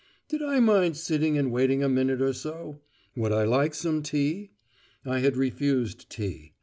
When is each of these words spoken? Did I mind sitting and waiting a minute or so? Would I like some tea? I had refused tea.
Did 0.27 0.41
I 0.41 0.59
mind 0.59 0.97
sitting 0.97 1.37
and 1.37 1.51
waiting 1.51 1.83
a 1.83 1.87
minute 1.87 2.23
or 2.23 2.33
so? 2.33 2.81
Would 3.15 3.31
I 3.31 3.43
like 3.43 3.75
some 3.75 4.01
tea? 4.01 4.49
I 5.05 5.19
had 5.19 5.37
refused 5.37 6.09
tea. 6.09 6.55